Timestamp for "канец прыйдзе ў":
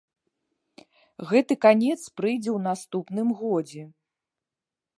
1.65-2.65